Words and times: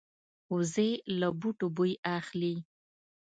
وزې 0.53 0.89
له 1.19 1.27
بوټو 1.39 1.67
بوی 1.75 1.93
اخلي 2.17 2.55